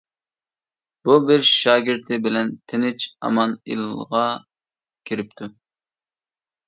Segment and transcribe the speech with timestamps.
[1.09, 4.25] بۇ بىر شاگىرتى بىلەن تىنچ-ئامان ئىلىغا
[5.11, 5.51] كىرىپتۇ.